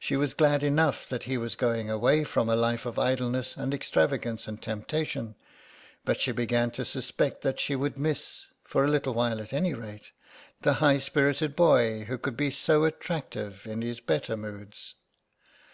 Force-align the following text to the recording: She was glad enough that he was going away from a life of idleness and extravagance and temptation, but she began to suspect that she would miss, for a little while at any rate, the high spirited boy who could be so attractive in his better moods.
She 0.00 0.16
was 0.16 0.32
glad 0.32 0.62
enough 0.62 1.06
that 1.10 1.24
he 1.24 1.36
was 1.36 1.54
going 1.54 1.90
away 1.90 2.24
from 2.24 2.48
a 2.48 2.56
life 2.56 2.86
of 2.86 2.98
idleness 2.98 3.54
and 3.54 3.74
extravagance 3.74 4.48
and 4.48 4.62
temptation, 4.62 5.34
but 6.06 6.18
she 6.18 6.32
began 6.32 6.70
to 6.70 6.86
suspect 6.86 7.42
that 7.42 7.60
she 7.60 7.76
would 7.76 7.98
miss, 7.98 8.46
for 8.64 8.82
a 8.82 8.88
little 8.88 9.12
while 9.12 9.42
at 9.42 9.52
any 9.52 9.74
rate, 9.74 10.12
the 10.62 10.72
high 10.80 10.96
spirited 10.96 11.54
boy 11.54 12.04
who 12.04 12.16
could 12.16 12.34
be 12.34 12.50
so 12.50 12.84
attractive 12.84 13.66
in 13.66 13.82
his 13.82 14.00
better 14.00 14.38
moods. 14.38 14.94